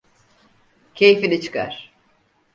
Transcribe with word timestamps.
Keyfini 0.93 1.41
çıkar. 1.41 1.93